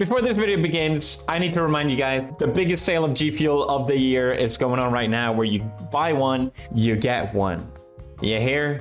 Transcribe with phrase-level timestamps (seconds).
[0.00, 3.30] Before this video begins, I need to remind you guys, the biggest sale of G
[3.36, 5.60] Fuel of the year is going on right now where you
[5.92, 7.70] buy one, you get one.
[8.22, 8.80] You hear?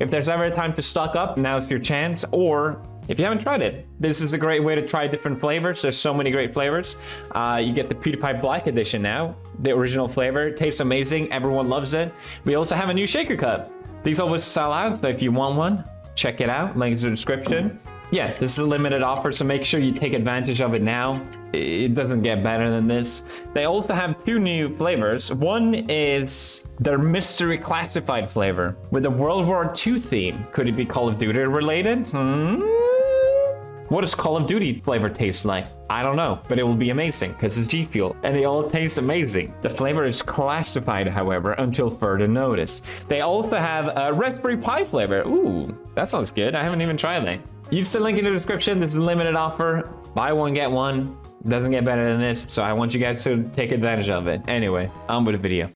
[0.00, 2.24] If there's ever a time to stock up, now's your chance.
[2.32, 5.82] Or if you haven't tried it, this is a great way to try different flavors.
[5.82, 6.96] There's so many great flavors.
[7.30, 10.50] Uh, you get the PewDiePie Black Edition now, the original flavor.
[10.50, 11.32] Tastes amazing.
[11.32, 12.12] Everyone loves it.
[12.44, 13.72] We also have a new shaker cup.
[14.02, 15.84] These always sell out, so if you want one,
[16.16, 16.76] check it out.
[16.76, 17.78] Links in the description
[18.10, 21.14] yeah, this is a limited offer, so make sure you take advantage of it now.
[21.52, 23.22] It doesn't get better than this.
[23.52, 25.32] They also have two new flavors.
[25.32, 30.46] One is their mystery classified flavor with a World War II theme.
[30.52, 32.06] Could it be Call of Duty related?
[32.06, 32.62] Hmm?
[33.88, 35.66] What does Call of Duty flavor taste like?
[35.88, 38.68] I don't know, but it will be amazing because it's G Fuel and they all
[38.68, 39.54] taste amazing.
[39.62, 42.82] The flavor is classified, however, until further notice.
[43.08, 45.22] They also have a Raspberry Pi flavor.
[45.26, 46.56] Ooh, that sounds good.
[46.56, 47.40] I haven't even tried that.
[47.70, 48.78] Use the link in the description.
[48.78, 49.90] This is a limited offer.
[50.14, 51.18] Buy one, get one.
[51.48, 54.40] Doesn't get better than this, so I want you guys to take advantage of it.
[54.46, 55.72] Anyway, on with the video.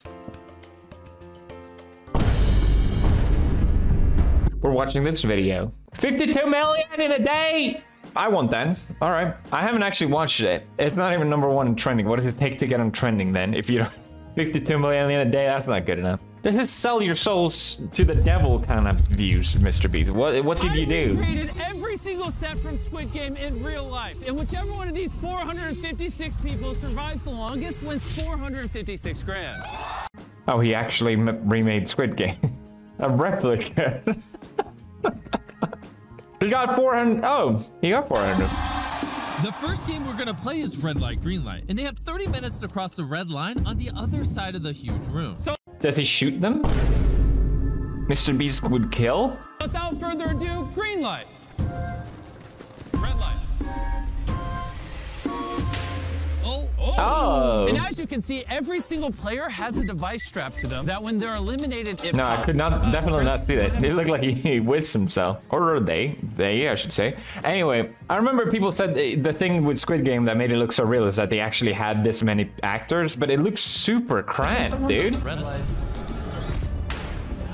[4.60, 5.72] We're watching this video.
[5.94, 7.82] 52 million in a day!
[8.14, 8.78] I want that.
[9.02, 9.34] All right.
[9.50, 10.66] I haven't actually watched it.
[10.78, 12.06] It's not even number one in trending.
[12.06, 13.52] What does it take to get on trending then?
[13.52, 13.92] If you don't...
[14.36, 16.22] 52 million in a day, that's not good enough.
[16.42, 19.92] This is sell your souls to the devil kind of views, Mr.
[19.92, 20.10] Beast.
[20.10, 21.12] What what did you do?
[21.12, 24.94] I created every single set from Squid Game in real life, and whichever one of
[24.94, 29.62] these 456 people survives the longest wins 456 grand.
[30.48, 32.38] Oh, he actually remade Squid Game.
[33.00, 34.02] A replica.
[36.40, 37.22] he got 400.
[37.22, 38.48] Oh, he got 400.
[39.44, 42.28] The first game we're gonna play is red light, green light, and they have 30
[42.28, 45.38] minutes to cross the red line on the other side of the huge room.
[45.38, 46.62] So does he shoot them?
[48.06, 48.36] Mr.
[48.36, 49.38] Beast would kill?
[49.60, 51.26] Without further ado, green light.
[52.94, 53.29] Red light.
[56.82, 57.66] Oh.
[57.68, 61.02] And as you can see, every single player has a device strapped to them that
[61.02, 62.42] when they're eliminated, it No, pops.
[62.42, 63.82] I could not, uh, definitely not see that.
[63.82, 65.42] It looked like he, he whizzed himself.
[65.50, 67.16] Or are they, they, I should say.
[67.44, 70.72] Anyway, I remember people said the, the thing with Squid Game that made it look
[70.72, 74.88] so real is that they actually had this many actors, but it looks super cramped,
[74.88, 75.22] dude.
[75.22, 75.62] Red light.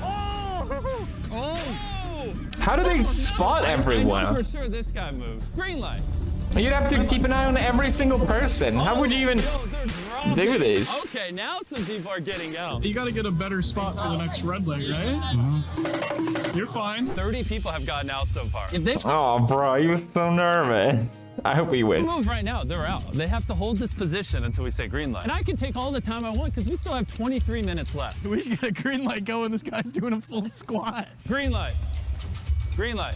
[0.01, 1.07] Oh!
[1.31, 2.35] Oh!
[2.59, 4.25] How do they spot everyone?
[4.25, 5.53] I know for sure this guy moved.
[5.55, 6.01] Green light.
[6.55, 8.75] You'd have to keep an eye on every single person.
[8.75, 9.37] How would you even
[10.33, 11.05] do this?
[11.05, 12.83] Okay, now some people are getting out.
[12.83, 15.15] You gotta get a better spot for the next red leg, right?
[15.33, 16.55] Mm -hmm.
[16.55, 17.05] You're fine.
[17.13, 18.67] 30 people have gotten out so far.
[18.71, 21.07] If they Oh, bro, he was so nervous.
[21.45, 22.05] I hope we win.
[22.05, 23.03] Move right now, they're out.
[23.13, 25.23] They have to hold this position until we say green light.
[25.23, 27.93] And I can take all the time I want because we still have 23 minutes
[27.93, 28.25] left.
[28.25, 29.51] We should get a green light going.
[29.51, 31.07] This guy's doing a full squat.
[31.27, 31.75] Green light.
[32.75, 33.15] Green light.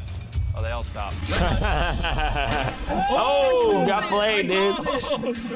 [0.55, 1.15] Oh, they all stopped.
[1.31, 2.75] oh,
[3.09, 4.75] oh, got played, dude.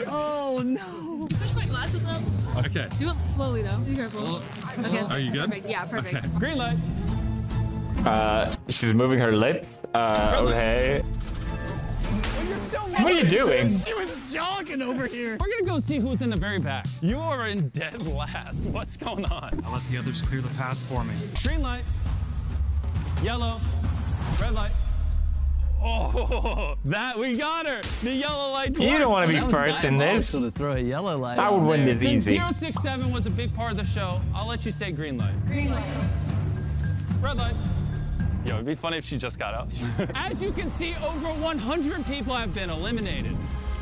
[0.07, 1.27] Oh, no.
[1.27, 2.21] Push my glasses up.
[2.65, 2.87] Okay.
[2.97, 3.77] Do it slowly, though.
[3.79, 4.41] Be careful.
[4.79, 4.99] Okay.
[4.99, 5.49] Are you good?
[5.49, 5.69] Perfect.
[5.69, 6.15] Yeah, perfect.
[6.15, 6.27] Okay.
[6.39, 6.77] Green light.
[8.05, 9.85] Uh, she's moving her lips.
[9.93, 11.01] Uh, okay.
[13.01, 13.73] What are you doing?
[13.73, 15.37] She was jogging over here.
[15.39, 16.85] We're gonna go see who's in the very back.
[17.01, 18.65] You are in dead last.
[18.67, 19.59] What's going on?
[19.65, 21.13] I'll let the others clear the path for me.
[21.43, 21.83] Green light.
[23.21, 23.59] Yellow.
[24.39, 24.71] Red light.
[25.87, 27.81] Oh, that we got her.
[28.01, 28.77] The yellow light.
[28.79, 30.31] You don't want to be first in this.
[30.31, 31.37] To throw a yellow light.
[31.37, 32.39] I would win this Since easy.
[32.39, 34.19] 067 was a big part of the show.
[34.33, 35.33] I'll let you say green light.
[35.45, 35.85] Green light.
[37.21, 37.55] Red light.
[38.45, 39.67] Yo, it'd be funny if she just got out.
[40.15, 43.35] As you can see, over 100 people have been eliminated.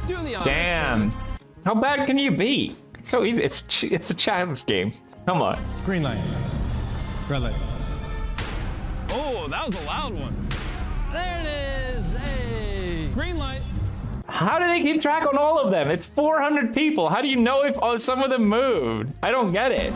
[0.06, 0.46] Do the honors.
[0.46, 1.12] Damn.
[1.64, 2.76] How bad can you be?
[3.00, 3.44] It's so easy.
[3.44, 4.92] It's it's a child's game.
[5.26, 5.58] Come on.
[5.86, 6.22] Green light.
[7.30, 7.56] Red light.
[9.10, 10.53] Oh, that was a loud one.
[11.14, 12.16] There it is.
[12.18, 13.10] Hey.
[13.14, 13.62] Green light.
[14.28, 15.92] How do they keep track on all of them?
[15.92, 17.08] It's 400 people.
[17.08, 19.14] How do you know if oh, some of them moved?
[19.22, 19.94] I don't get it.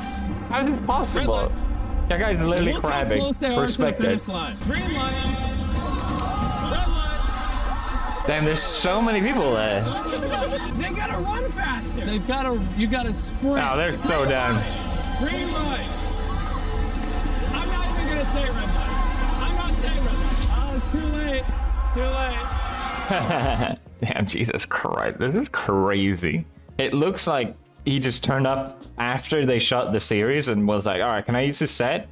[0.50, 1.52] How is it possible?
[2.08, 3.18] That guy's literally Look crabbing.
[3.18, 4.56] How close they are to the finish line.
[4.64, 5.44] Green light.
[6.72, 8.24] Light.
[8.28, 9.82] Damn, there's so many people there.
[9.82, 12.06] They gotta run faster.
[12.06, 13.58] They've got to, you got to sprint.
[13.60, 14.56] Oh, they're so down.
[15.20, 15.88] Green light.
[17.54, 18.87] I'm not even gonna say red light.
[21.98, 23.78] Too late.
[24.02, 25.18] Damn, Jesus Christ.
[25.18, 26.46] This is crazy.
[26.78, 27.56] It looks like
[27.86, 31.36] he just turned up after they shot the series and was like, all right, can
[31.36, 32.08] I use this set?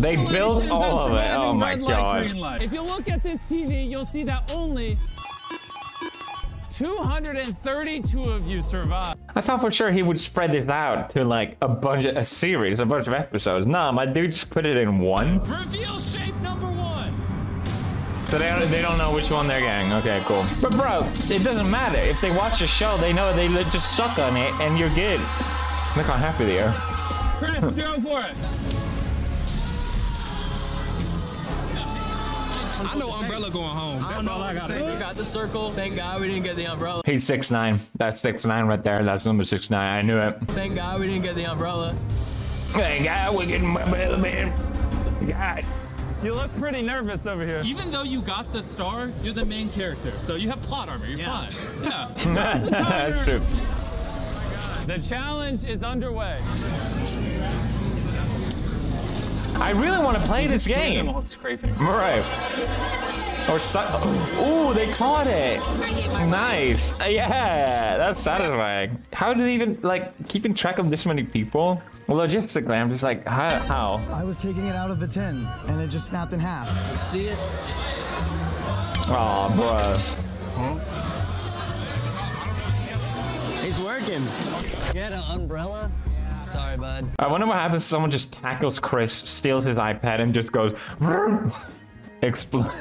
[0.00, 1.30] They built all on of it.
[1.36, 2.60] Oh my light, God.
[2.60, 4.98] If you look at this TV, you'll see that only
[6.78, 9.18] 232 of you survived.
[9.34, 12.24] I thought for sure he would spread this out to like a bunch of a
[12.24, 13.66] series, a bunch of episodes.
[13.66, 15.40] Nah, my dude just put it in one.
[15.40, 17.12] Reveal shape number one.
[18.30, 19.92] So they don't, they don't know which one they're getting.
[19.94, 20.46] Okay, cool.
[20.62, 21.98] But bro, it doesn't matter.
[21.98, 25.18] If they watch the show, they know they just suck on it and you're good.
[25.96, 26.72] Look how happy they are.
[27.38, 28.36] Chris, go for it.
[32.98, 34.02] Know Umbrella going home.
[34.02, 34.70] That's all I got.
[34.70, 35.72] We got the circle.
[35.72, 37.02] Thank God we didn't get the umbrella.
[37.06, 37.80] He's six nine.
[37.96, 39.02] That's six nine right there.
[39.04, 39.98] That's number six nine.
[39.98, 40.38] I knew it.
[40.48, 41.94] Thank God we didn't get the umbrella.
[42.72, 44.52] Thank God we're getting my umbrella, man.
[45.26, 45.64] God.
[46.22, 47.62] You look pretty nervous over here.
[47.64, 51.06] Even though you got the star, you're the main character, so you have plot armor.
[51.06, 51.52] You're fine.
[51.82, 52.08] Yeah.
[52.68, 53.40] That's true.
[54.86, 56.40] The challenge is underway.
[59.60, 61.00] I really want to play this game.
[61.06, 61.76] Animal scraping.
[61.78, 62.24] Right.
[63.48, 63.78] Or su-
[64.40, 65.58] Ooh, they caught it.
[66.28, 66.98] Nice.
[67.00, 69.02] Uh, Yeah, that's satisfying.
[69.12, 71.80] How do they even like keeping track of this many people?
[72.06, 73.58] Well, logistically, I'm just like, how?
[73.60, 74.00] how?
[74.12, 76.68] I was taking it out of the tin, and it just snapped in half.
[76.92, 77.38] Let's See it?
[79.10, 80.00] Aw, bruh.
[83.66, 84.24] It's working.
[84.94, 85.90] Get an umbrella?
[86.48, 87.06] Sorry, bud.
[87.18, 90.74] I wonder what happens if someone just tackles Chris, steals his iPad, and just goes,
[90.98, 91.52] vroom,
[92.22, 92.72] explodes.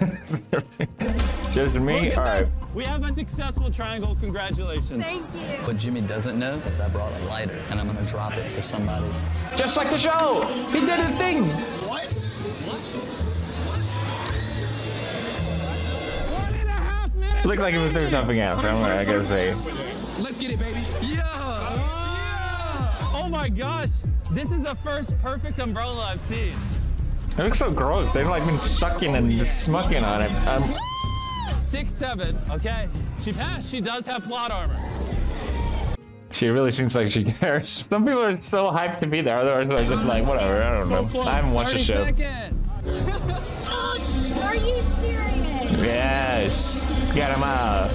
[1.54, 2.16] just me?
[2.16, 2.48] Alright.
[2.74, 4.16] We have a successful triangle.
[4.22, 5.04] Congratulations.
[5.04, 5.66] Thank you.
[5.66, 8.62] What Jimmy doesn't know is I brought a lighter and I'm gonna drop it for
[8.62, 9.12] somebody.
[9.58, 10.48] Just like the show!
[10.72, 11.50] He did a thing!
[16.32, 17.46] One and a half minutes.
[17.46, 18.64] Looked like he was doing something else.
[18.64, 19.54] I'm gonna, I gotta say.
[20.22, 20.86] Let's get it, baby.
[21.02, 22.07] Yeah.
[23.14, 23.90] Oh my gosh.
[24.32, 26.54] This is the first perfect umbrella I've seen.
[27.38, 28.12] It looks so gross.
[28.12, 30.32] They've like been sucking and smucking on it.
[30.48, 30.76] Um,
[31.60, 32.38] Six, seven.
[32.50, 32.88] Okay.
[33.22, 33.70] She passed.
[33.70, 34.78] She does have plot armor.
[36.32, 37.86] she really seems like she cares.
[37.90, 39.38] Some people are so hyped to be there.
[39.40, 40.62] Others are just like, whatever.
[40.62, 41.22] I don't know.
[41.22, 42.04] I haven't watched the show.
[42.06, 42.84] seconds.
[43.70, 45.74] Oh, are you serious?
[45.74, 46.82] Yes.
[47.14, 47.90] Get him out.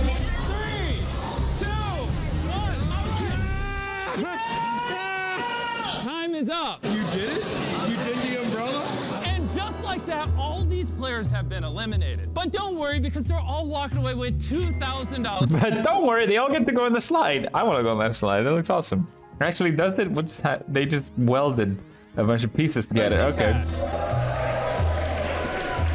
[6.53, 6.85] Up.
[6.85, 7.45] You did it?
[7.89, 8.85] You did the umbrella?
[9.27, 12.33] And just like that, all these players have been eliminated.
[12.35, 15.51] But don't worry because they're all walking away with $2,000.
[15.61, 17.49] But don't worry, they all get to go on the slide.
[17.55, 18.43] I want to go on that slide.
[18.43, 19.07] That looks awesome.
[19.41, 20.11] Actually, does it?
[20.11, 21.79] What just ha- they just welded
[22.17, 23.23] a bunch of pieces together.
[23.23, 23.53] Okay.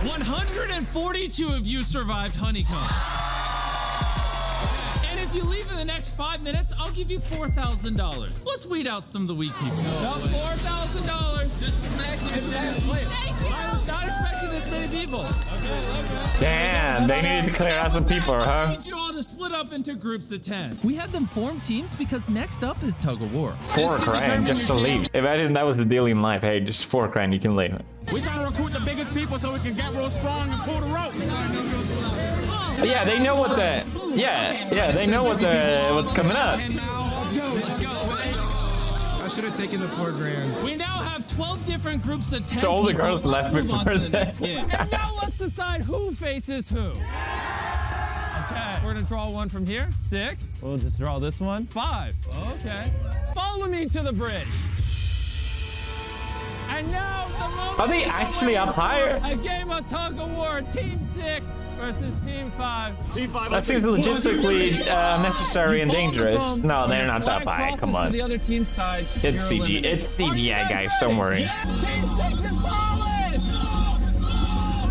[0.04, 3.37] 142 of you survived honeycomb.
[5.28, 8.46] And if you leave in the next five minutes, I'll give you $4,000.
[8.46, 9.76] Let's weed out some of the weak people.
[9.76, 11.60] No, $4,000.
[11.60, 12.88] Just smack it.
[12.88, 13.08] Wait,
[13.52, 15.26] I was not expecting this many people.
[16.40, 18.68] Damn, they needed to clear out some people, huh?
[18.70, 20.80] I need you all to split up into groups of 10.
[20.86, 23.52] We had them form teams because next up is tug of war.
[23.76, 25.10] Four grand just to leave.
[25.14, 26.44] Imagine that was the deal in life.
[26.44, 27.78] Hey, just four grand, you can leave.
[28.14, 30.80] We're trying to recruit the biggest people so we can get real strong and pull
[30.80, 32.27] the rope.
[32.84, 33.84] Yeah, they know what the.
[34.16, 36.58] Yeah, yeah, they know what the what's coming up.
[36.60, 36.76] Let's
[37.80, 37.90] go.
[37.90, 40.64] I should have taken the four grand.
[40.64, 43.72] We now have 12 different groups of 10 So all the girls Let's left move
[43.72, 44.66] on to before the next game.
[44.72, 46.80] and now let's decide who faces who.
[48.50, 49.90] Okay, we're gonna draw one from here.
[50.00, 50.60] Six.
[50.64, 51.66] We'll just draw this one.
[51.68, 52.16] Five.
[52.60, 52.92] Okay.
[53.36, 54.48] Follow me to the bridge.
[56.78, 59.20] And now the Are they actually up higher?
[59.24, 60.62] A game of tug of war.
[60.72, 62.94] Team six versus team five.
[63.16, 63.50] Team five.
[63.50, 66.56] That seems logistically uh, necessary and dangerous.
[66.58, 67.76] No, they're not that high.
[67.78, 68.12] Come To on.
[68.12, 69.06] the other team's side.
[69.24, 69.58] It's CG.
[69.60, 69.86] eliminated.
[70.04, 70.70] It's CGI, guys.
[70.70, 70.90] ready?
[71.02, 71.42] Don't worry.
[71.42, 73.42] Yeah, team six is falling.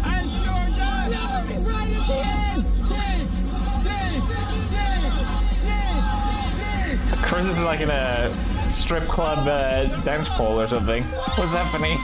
[0.05, 1.11] And you're done.
[1.11, 1.17] No,
[1.47, 2.65] he's right at the end.
[7.37, 8.33] Is like in a
[8.77, 11.03] strip club uh, dance pole or something.
[11.03, 11.99] What's happening?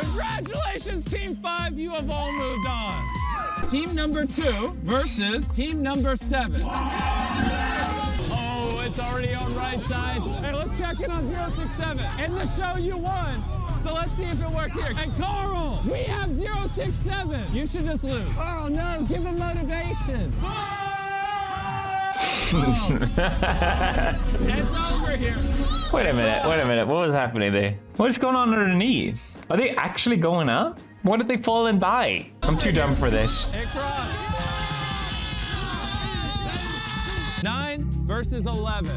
[0.00, 1.78] Congratulations, Team 5.
[1.78, 3.02] You have all moved on.
[3.68, 6.60] Team number 2 versus Team number 7.
[8.34, 10.20] Oh, it's already on right side.
[10.42, 12.04] Hey, let's check in on 067.
[12.24, 13.42] In the show, you won.
[13.80, 14.92] So let's see if it works here.
[14.96, 17.54] And Karl, we have 067.
[17.54, 18.32] You should just lose.
[18.38, 20.32] Oh no, give him motivation.
[22.54, 23.06] It's over
[25.16, 25.34] here.
[25.92, 26.46] Wait a minute.
[26.46, 26.86] Wait a minute.
[26.86, 27.78] What was happening there?
[27.96, 29.42] What is going on underneath?
[29.50, 30.78] Are they actually going up?
[31.02, 32.30] What did they fall and die?
[32.42, 33.50] I'm too dumb for this.
[37.42, 38.90] 9 versus 11.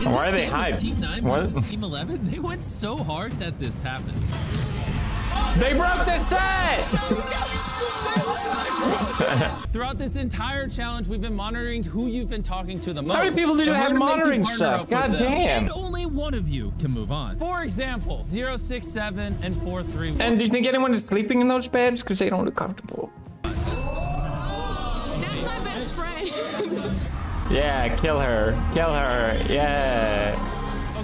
[0.00, 0.80] In Why are they game hyped?
[0.80, 1.40] Team 9 What?
[1.40, 4.22] versus Team 11, they went so hard that this happened.
[5.56, 7.64] They broke the set!
[9.72, 13.16] Throughout this entire challenge, we've been monitoring who you've been talking to the most.
[13.16, 14.82] How many people do and have gonna make you monitoring stuff?
[14.82, 15.64] up God damn.
[15.64, 17.36] And only one of you can move on.
[17.38, 20.20] For example, 067 and 431.
[20.20, 22.02] And do you think anyone is sleeping in those beds?
[22.02, 23.10] Because they don't look comfortable.
[23.42, 26.94] That's my best friend.
[27.50, 28.52] Yeah, kill her.
[28.74, 29.42] Kill her.
[29.48, 30.36] Yeah.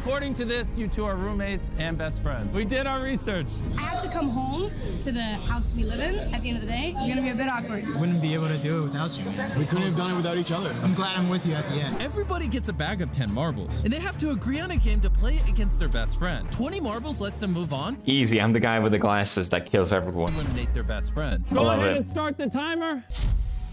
[0.05, 2.55] According to this, you two are roommates and best friends.
[2.55, 3.47] We did our research.
[3.79, 4.71] I have to come home
[5.01, 6.95] to the house we live in at the end of the day.
[6.95, 7.87] It's gonna be a bit awkward.
[7.99, 9.25] Wouldn't be able to do it without you.
[9.25, 10.77] We couldn't have done it without each other.
[10.83, 12.03] I'm glad I'm with you at the end.
[12.03, 15.01] Everybody gets a bag of 10 marbles, and they have to agree on a game
[15.01, 16.53] to play it against their best friend.
[16.53, 18.43] 20 marbles lets them move on, Easy.
[18.43, 20.35] I'm the guy with the glasses that kills everyone.
[20.35, 21.43] eliminate their best friend.
[21.51, 21.97] Go ahead it.
[21.97, 23.03] and start the timer.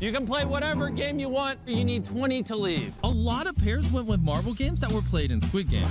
[0.02, 2.92] You can play whatever game you want, but you need 20 to leave.
[3.04, 5.88] A lot of pairs went with marble games that were played in Squid Game.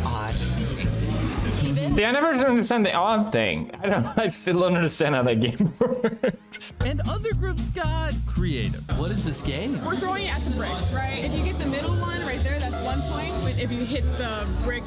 [1.94, 3.70] See, I never understand the odd thing.
[3.82, 4.06] I don't.
[4.18, 6.73] I still don't understand how that game works.
[6.87, 8.80] And other groups got creative.
[8.99, 9.85] What is this game?
[9.85, 11.25] We're throwing it at the bricks, right?
[11.25, 13.32] If you get the middle one right there, that's one point.
[13.42, 14.85] But if you hit the brick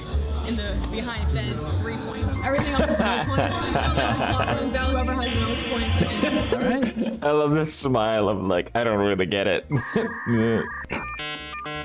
[0.48, 2.40] in the behind, then it's three points.
[2.44, 3.56] Everything else is no points.
[3.56, 5.96] Until the clock runs out, whoever has the most points.
[5.98, 9.66] Gets I love this smile of like, I don't really get it.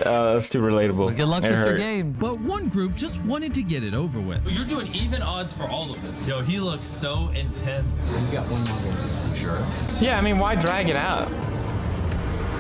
[0.06, 1.16] Oh, that's too relatable.
[1.16, 2.12] Good luck It with your game.
[2.12, 4.46] But one group just wanted to get it over with.
[4.50, 6.14] You're doing even odds for all of them.
[6.26, 8.04] Yo, he looks so intense.
[8.18, 9.34] He's got one marble.
[9.34, 9.66] Sure.
[10.00, 11.28] Yeah, I mean, why drag it out?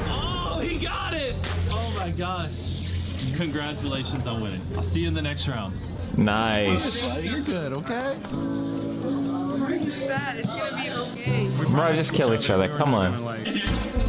[0.06, 1.34] Oh, he got it!
[1.70, 2.50] Oh my gosh.
[3.36, 4.62] Congratulations on winning.
[4.76, 5.74] I'll see you in the next round.
[6.16, 7.22] Nice.
[7.22, 8.16] You're good, okay?
[10.08, 10.38] sad.
[10.38, 11.48] It's gonna be okay.
[11.68, 12.68] Bro, just kill each other.
[12.76, 13.38] Come on.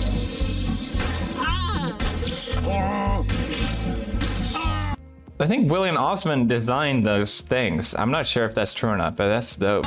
[5.41, 7.95] I think William Osmond designed those things.
[7.95, 9.85] I'm not sure if that's true or not, but that's dope.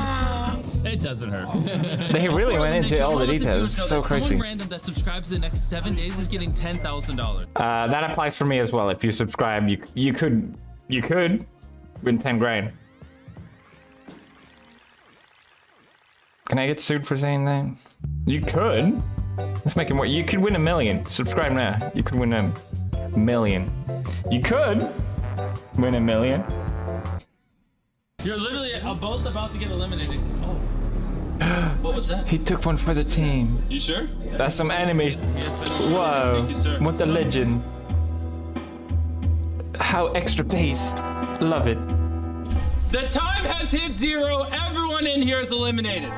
[0.85, 2.13] It doesn't hurt.
[2.13, 3.77] They really went into all the details.
[3.77, 4.31] So crazy.
[4.31, 7.47] Someone random that subscribes the next seven days is getting ten thousand dollars.
[7.57, 8.91] Uh, that applies for me as well.
[8.91, 10.55] If you subscribe, you you could
[10.89, 11.47] you could
[12.03, 12.73] win 10 grand.
[16.49, 17.67] Can I get sued for saying that?
[18.27, 19.03] You could.
[19.37, 20.07] Let's make it more.
[20.07, 21.07] You could win a million.
[21.07, 21.93] Subscribe now.
[21.95, 22.53] You could win a
[23.17, 23.71] million.
[24.31, 24.93] You could
[25.79, 26.45] win a million.
[28.25, 30.21] You're literally both about to get eliminated.
[30.43, 30.59] Oh.
[31.83, 32.29] What was that?
[32.29, 33.65] He took one for the team.
[33.69, 34.09] You sure?
[34.37, 35.21] That's some animation.
[35.37, 35.59] Yes,
[35.91, 36.47] Whoa.
[36.49, 36.85] You.
[36.85, 37.63] What the legend.
[39.77, 40.99] How extra paced.
[41.41, 41.79] Love it.
[42.93, 44.43] The time has hit zero.
[44.53, 46.13] Everyone in here is eliminated.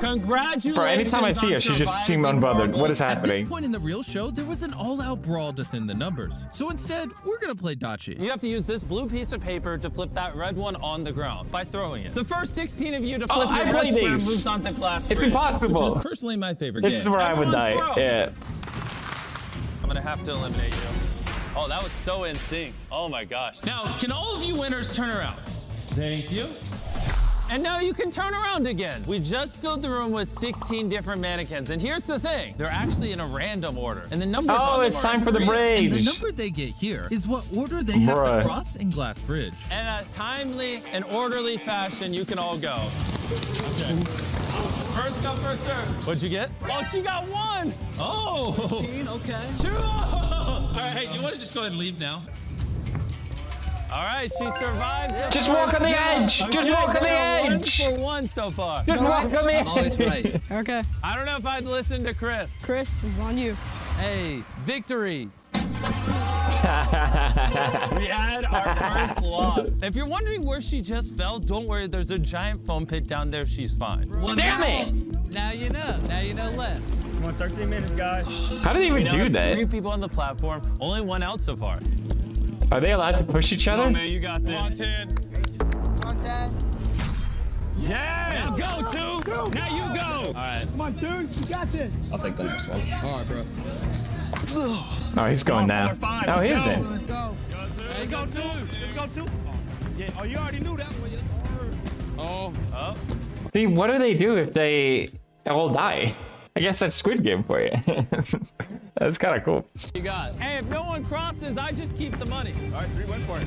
[0.00, 0.74] Congratulations.
[0.74, 2.76] Bro, anytime I see her, she just surviving seemed unbothered.
[2.78, 3.10] What is happening?
[3.10, 3.40] At happening?
[3.44, 6.46] this point in the real show, there was an all-out brawl to thin the numbers.
[6.52, 8.18] So instead, we're gonna play Ddakji.
[8.20, 11.04] You have to use this blue piece of paper to flip that red one on
[11.04, 12.14] the ground by throwing it.
[12.14, 14.26] The first 16 of you to Oh, flip I your red play square these.
[14.26, 15.84] moves onto glass It's bridge, impossible.
[15.90, 17.00] Which is personally my favorite This game.
[17.02, 17.72] is where I would die.
[17.72, 17.94] throw.
[17.96, 18.30] Yeah.
[19.82, 20.88] I'm gonna have to eliminate you.
[21.56, 22.74] Oh, that was so in sync.
[22.92, 23.62] Oh my gosh.
[23.64, 25.40] Now, can all of you winners turn around?
[25.90, 26.46] Thank you.
[27.52, 29.02] And now you can turn around again.
[29.08, 31.70] We just filled the room with 16 different mannequins.
[31.70, 32.54] And here's the thing.
[32.56, 34.04] They're actually in a random order.
[34.12, 35.86] And the numbers Oh, on them it's are time for the three.
[35.86, 38.42] And the number they get here is what order they have Bruh.
[38.42, 39.52] to cross in Glass Bridge.
[39.72, 42.88] In a timely and orderly fashion, you can all go.
[43.32, 43.96] Okay.
[44.94, 46.06] First come, first serve.
[46.06, 46.50] What'd you get?
[46.70, 47.74] Oh, she got one.
[47.98, 48.52] Oh.
[48.80, 49.48] 15, okay.
[49.58, 49.76] Two.
[49.76, 52.22] All right, hey, you want to just go ahead and leave now?
[53.92, 55.14] All right, she survived.
[55.14, 56.00] the Just walk on the jump.
[56.00, 56.38] edge.
[56.38, 57.82] Just walk on the we're One edge.
[57.82, 58.84] for one so far.
[58.84, 59.66] Just walk on the edge.
[59.66, 60.40] Always right.
[60.52, 60.82] Okay.
[61.02, 62.60] I don't know if I'd listen to Chris.
[62.62, 63.54] Chris, is on you.
[63.98, 65.28] Hey, victory.
[66.60, 69.68] We had our first loss.
[69.82, 71.86] If you're wondering where she just fell, don't worry.
[71.86, 73.46] There's a giant foam pit down there.
[73.46, 74.08] She's fine.
[74.36, 75.32] Damn it!
[75.32, 75.96] Now you know.
[76.08, 76.82] Now you know left.
[77.14, 78.24] come on, 13 minutes, guys.
[78.62, 79.54] How did they even do that?
[79.54, 81.78] Three people on the platform, only one out so far.
[82.72, 83.84] Are they allowed to push each other?
[83.84, 84.80] Oh, man, you got this.
[87.78, 88.58] Yes!
[88.58, 89.30] Go, two!
[89.54, 90.26] Now you go!
[90.28, 90.66] All right.
[90.70, 91.30] Come on, dude.
[91.34, 91.92] You got this.
[92.12, 92.80] I'll take the next one.
[93.02, 93.44] All right, bro.
[94.52, 95.96] Oh, he's going down.
[95.96, 96.56] five, Oh, let's he go.
[96.56, 96.90] isn't.
[96.90, 97.36] Let's go.
[97.88, 98.48] Let's go two.
[98.48, 99.30] Let's go two.
[99.46, 99.58] Oh,
[99.96, 100.10] yeah.
[100.18, 101.10] Oh, you already knew that one.
[101.10, 101.70] Yes, sir.
[102.18, 102.96] Oh.
[103.52, 105.08] See, what do they do if they
[105.46, 106.14] all die?
[106.54, 107.70] I guess that's Squid Game for you.
[109.00, 109.66] that's kind of cool.
[109.94, 110.36] You got.
[110.36, 112.52] Hey, if no one crosses, I just keep the money.
[112.66, 113.46] All right, three went for it.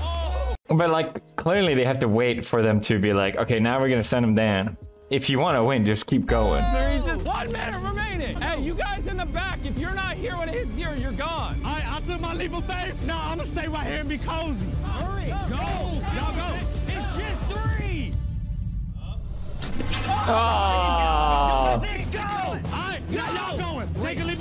[0.00, 0.54] Oh!
[0.68, 3.90] But like, clearly they have to wait for them to be like, okay, now we're
[3.90, 4.78] gonna send them down.
[5.10, 6.62] If you want to win, just keep going.
[6.72, 8.40] There's just one minute remaining.
[8.40, 11.12] Hey, you guys in the back, if you're not here when it hits zero, you're
[11.12, 11.56] gone.
[11.64, 13.06] All right, I took my leap of faith.
[13.06, 14.70] No, I'm gonna stay right here and be cozy.
[14.84, 15.56] Hurry, go,
[16.16, 16.58] y'all go.
[16.88, 18.14] It's just three.
[20.30, 22.20] Oh, Six, go.
[22.20, 23.00] All right,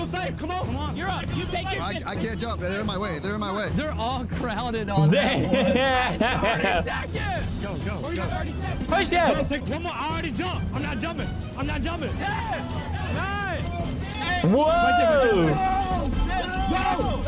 [0.05, 0.37] babe.
[0.37, 0.65] Come on.
[0.65, 0.95] Come on.
[0.95, 1.23] You're up.
[1.35, 1.81] You take it.
[1.81, 2.61] I, I can't jump.
[2.61, 3.19] They're in my way.
[3.19, 3.69] They're in my way.
[3.75, 6.19] They're all crowded on that
[6.83, 7.63] 30 seconds.
[7.63, 8.07] Go, go, go.
[8.87, 9.45] Push Bro, down.
[9.45, 9.93] take one more.
[9.93, 10.65] I already jumped.
[10.73, 11.29] I'm not jumping.
[11.57, 12.09] I'm not jumping.
[12.17, 12.27] 10,
[13.15, 13.59] 9,
[14.43, 14.63] 8, Whoa.
[16.69, 17.23] Whoa.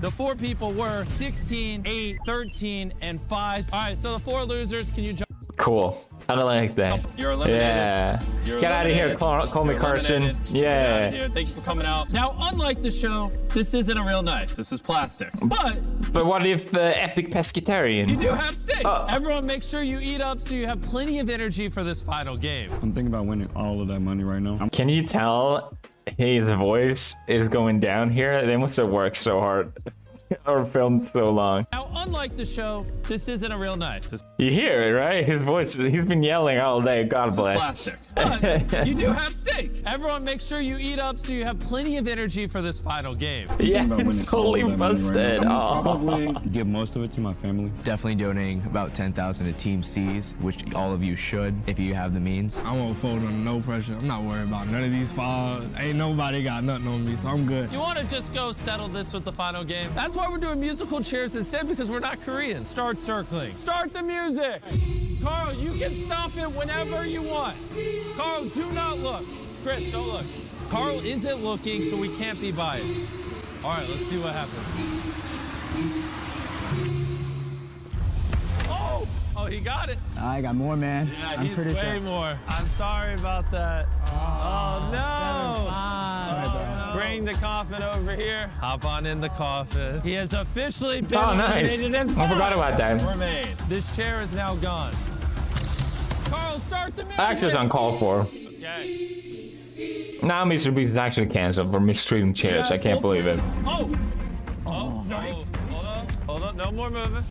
[0.00, 3.66] The four people were 16, 8, 13, and 5.
[3.72, 5.24] All right, so the four losers, can you jump?
[5.56, 6.06] Cool.
[6.28, 7.04] I don't like that.
[7.18, 7.62] You're eliminated.
[7.66, 8.20] Yeah.
[8.44, 9.16] You're Get out of here.
[9.16, 10.22] Call, call me Carson.
[10.22, 10.52] eliminated.
[10.52, 11.18] Get out of Yeah.
[11.18, 11.28] here.
[11.30, 12.12] Thank you for coming out.
[12.12, 14.54] Now, unlike the show, this isn't a real knife.
[14.54, 15.30] This is plastic.
[15.42, 18.08] But But what if uh, Epic Pescatarian?
[18.08, 18.82] you do have steak.
[18.84, 19.06] Oh.
[19.08, 22.36] Everyone make sure you eat up so you have plenty of energy for this final
[22.36, 22.70] game.
[22.74, 24.58] I'm thinking about winning all of that money right now.
[24.60, 25.76] I'm Can you tell
[26.16, 28.46] his voice is going down here?
[28.46, 29.72] They must have worked so hard
[30.46, 31.66] or filmed so long.
[31.72, 34.08] Now, unlike the show, this isn't a real knife.
[34.10, 35.24] This You hear it, right?
[35.24, 37.04] His voice, he's been yelling all day.
[37.04, 37.56] God is bless.
[37.56, 37.98] plastic.
[38.14, 39.70] But you do have steak.
[39.86, 43.14] Everyone make sure you eat up so you have plenty of energy for this final
[43.14, 43.48] game.
[43.58, 45.44] Yeah, about it's totally of that money right busted.
[45.44, 45.82] I'm Oh.
[45.82, 47.72] probably give most of it to my family.
[47.84, 52.14] Definitely donating about 10,000 to Team Seas, which all of you should if you have
[52.14, 52.58] the means.
[52.64, 53.94] I won't fold under no pressure.
[53.94, 55.64] I'm not worried about none of these files.
[55.78, 57.70] Ain't nobody got nothing on me, so I'm good.
[57.72, 59.90] You want to just go settle this with the final game?
[59.94, 62.66] That's why we're doing musical chairs instead because we're not Korean.
[62.66, 63.54] Start circling.
[63.54, 64.60] Start the music.
[65.22, 67.56] Karl, you can stop it whenever you want.
[68.16, 69.24] Karl, do not look.
[69.62, 70.26] Chris, don't look.
[70.70, 73.12] Karl isn't looking, so we can't be biased.
[73.62, 74.66] All right, let's see what happens.
[78.68, 79.06] Oh,
[79.36, 79.98] oh, he got it.
[80.18, 81.06] I got more, man.
[81.06, 82.00] Yeah, I'm he's pretty way sure.
[82.00, 82.36] more.
[82.48, 83.86] I'm sorry about that.
[84.08, 85.68] Oh, no.
[85.70, 86.67] Oh, no.
[86.98, 88.48] Bring the coffin over here.
[88.60, 90.00] Hop on in the coffin.
[90.02, 91.80] He has officially been Oh, nice.
[91.80, 93.00] eliminated and I forgot about that.
[93.08, 93.46] Remain.
[93.68, 94.92] This chair is now gone.
[96.24, 97.18] Karl, start the music.
[97.20, 98.20] Actually, it's uncalled for.
[98.22, 100.18] Okay.
[100.22, 100.74] Now Mr.
[100.74, 102.70] Beast is actually canceled for mistreating chairs.
[102.72, 103.38] I can't believe it.
[103.64, 103.88] Oh.
[104.66, 105.16] Oh, no.
[105.16, 106.06] Hold on.
[106.26, 106.56] Hold on.
[106.56, 107.24] No more moving.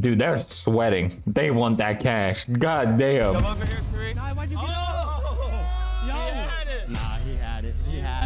[0.00, 1.22] Dude, they're sweating.
[1.26, 2.44] They want that cash.
[2.44, 3.34] God damn.
[3.34, 4.16] Come over here, Tariq.
[4.36, 4.83] why'd you get oh,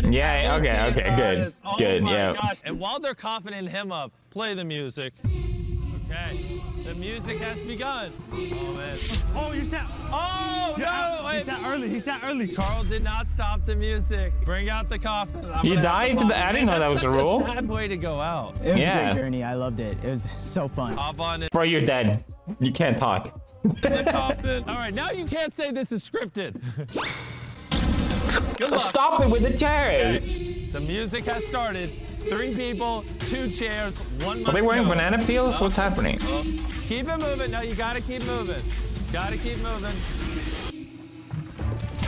[0.04, 0.10] it.
[0.10, 0.16] He.
[0.16, 1.38] Yeah, This okay, okay, good.
[1.38, 1.62] artist.
[1.64, 2.32] Oh Good, my yeah.
[2.34, 2.56] gosh.
[2.64, 5.12] And while they're coughing him up, play the music.
[6.10, 6.62] Okay.
[6.84, 8.12] The music has begun.
[8.32, 8.36] Oh,
[8.72, 8.98] man.
[9.36, 9.82] Oh, you said.
[10.10, 11.28] Oh, no.
[11.28, 11.44] he Wait.
[11.44, 11.88] said early.
[11.90, 12.48] He said early.
[12.48, 14.32] Karl did not stop the music.
[14.46, 15.44] Bring out the coffin.
[15.52, 16.16] I'm You gonna have died?
[16.16, 17.40] pause I didn't know that was That's a such rule.
[17.44, 18.58] sad way to go out.
[18.64, 19.10] It was Yeah.
[19.10, 19.44] a great journey.
[19.44, 19.98] I loved it.
[20.02, 20.96] It was so fun.
[20.96, 22.24] Hop on in Bro, you're dead.
[22.58, 23.38] You can't talk.
[23.64, 24.64] the coffin.
[24.66, 26.58] All right, now you can't say this is scripted.
[28.56, 28.80] Good luck.
[28.80, 30.18] Stop it with the chair.
[30.20, 31.90] The music has started.
[32.20, 34.90] Three people, two chairs, one must Are they wearing go.
[34.90, 35.60] banana peels?
[35.60, 36.18] What's happening?
[36.88, 37.50] Keep it moving.
[37.50, 38.62] No, you gotta keep moving.
[39.12, 39.94] Gotta keep moving.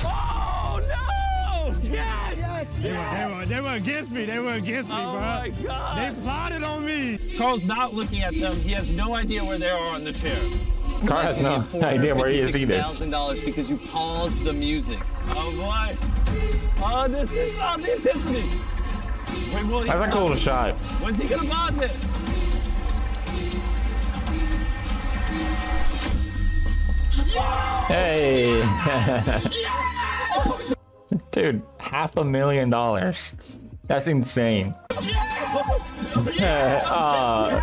[0.04, 1.74] Oh no!
[1.80, 2.36] Yes!
[2.38, 2.70] Yes!
[2.82, 4.24] They were, they, were, they were against me.
[4.26, 5.20] They were against me, Oh bro.
[5.20, 6.16] my god!
[6.16, 7.34] They plotted on me.
[7.38, 8.56] Karl's not looking at them.
[8.60, 10.38] He has no idea where they are on the chair.
[11.06, 12.74] Karl has no idea where he is either.
[12.74, 15.00] $456,000 because you paused the music.
[15.30, 15.96] Oh boy!
[16.82, 18.50] Oh, this is on the intensity.
[19.54, 20.38] Wait, will he That's a cool it?
[20.38, 20.76] shot.
[21.02, 21.90] When's he gonna pause it?
[27.86, 28.62] Hey.
[31.32, 33.32] Dude, half a million dollars.
[33.86, 34.74] That's insane.
[36.86, 37.60] oh,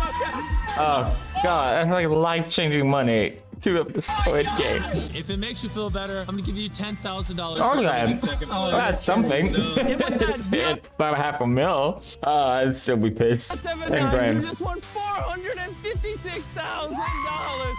[0.78, 1.74] oh, God.
[1.74, 4.82] That's like life changing money to the Squid Game.
[5.14, 7.60] If it makes you feel better, I'm gonna give you ten thousand dollars.
[7.62, 9.52] Oh, that, that's something.
[10.98, 12.02] not a half a mil.
[12.22, 13.52] Uh, I'd still be pissed.
[13.58, 14.42] Seven Ten nine, you grand.
[14.42, 17.76] just won four hundred and fifty-six thousand dollars.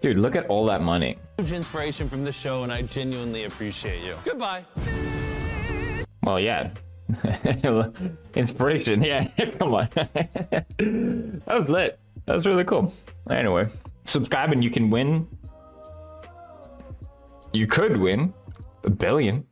[0.00, 1.16] Dude, look at all that money.
[1.38, 4.14] Huge inspiration from the show, and I genuinely appreciate you.
[4.24, 4.64] Goodbye.
[6.22, 6.70] Well, yeah.
[8.34, 9.28] Inspiration, yeah.
[9.58, 9.88] Come on.
[9.94, 11.98] that was lit.
[12.26, 12.92] That was really cool.
[13.30, 13.68] Anyway,
[14.04, 15.26] subscribe and you can win.
[17.52, 18.32] You could win
[18.84, 19.46] a billion.